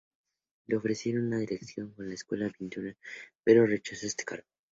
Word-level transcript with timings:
Le 0.65 0.77
ofrecieron 0.77 1.29
la 1.29 1.37
dirección 1.37 1.93
de 1.95 2.05
la 2.07 2.15
Escuela 2.15 2.45
de 2.45 2.53
Pintura, 2.53 2.97
pero 3.43 3.67
rechazó 3.67 4.07
este 4.07 4.23
cargo. 4.23 4.47